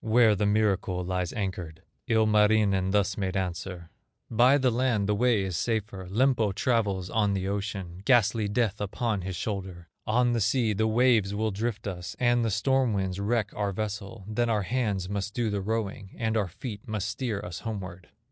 Where 0.03 0.33
the 0.35 0.47
miracle 0.47 1.05
lies 1.05 1.31
anchored." 1.31 1.83
Ilmarinen 2.07 2.89
thus 2.89 3.17
made 3.19 3.37
answer: 3.37 3.91
"By 4.31 4.57
the 4.57 4.71
land 4.71 5.05
the 5.07 5.13
way 5.13 5.43
is 5.43 5.55
safer, 5.55 6.07
Lempo 6.09 6.53
travels 6.55 7.11
on 7.11 7.35
the 7.35 7.47
ocean, 7.47 8.01
Ghastly 8.03 8.47
Death 8.47 8.81
upon 8.81 9.21
his 9.21 9.35
shoulder; 9.35 9.89
On 10.07 10.31
the 10.33 10.41
sea 10.41 10.73
the 10.73 10.87
waves 10.87 11.35
will 11.35 11.51
drift 11.51 11.85
us, 11.85 12.15
And 12.19 12.43
the 12.43 12.49
storm 12.49 12.93
winds 12.93 13.19
wreck 13.19 13.53
our 13.55 13.71
vessel; 13.71 14.25
Then 14.27 14.49
our 14.49 14.63
hands 14.63 15.07
must 15.07 15.35
do 15.35 15.51
the 15.51 15.61
rowing, 15.61 16.15
And 16.17 16.35
our 16.35 16.47
feet 16.47 16.87
must 16.87 17.07
steer 17.07 17.39
us 17.39 17.59
homeward." 17.59 18.07